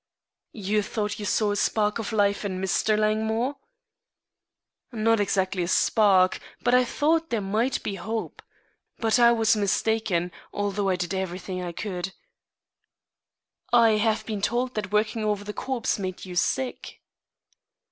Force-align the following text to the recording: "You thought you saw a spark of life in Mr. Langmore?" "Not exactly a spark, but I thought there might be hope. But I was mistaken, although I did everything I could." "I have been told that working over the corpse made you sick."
"You 0.55 0.81
thought 0.81 1.19
you 1.19 1.25
saw 1.25 1.51
a 1.51 1.55
spark 1.55 1.99
of 1.99 2.11
life 2.11 2.43
in 2.43 2.59
Mr. 2.59 2.97
Langmore?" 2.97 3.57
"Not 4.91 5.19
exactly 5.19 5.61
a 5.61 5.67
spark, 5.67 6.39
but 6.59 6.73
I 6.73 6.83
thought 6.83 7.29
there 7.29 7.39
might 7.39 7.83
be 7.83 7.93
hope. 7.97 8.41
But 8.97 9.19
I 9.19 9.31
was 9.31 9.55
mistaken, 9.55 10.31
although 10.51 10.89
I 10.89 10.95
did 10.95 11.13
everything 11.13 11.61
I 11.61 11.71
could." 11.71 12.13
"I 13.71 13.91
have 13.97 14.25
been 14.25 14.41
told 14.41 14.73
that 14.73 14.91
working 14.91 15.23
over 15.23 15.43
the 15.43 15.53
corpse 15.53 15.99
made 15.99 16.25
you 16.25 16.35
sick." 16.35 16.99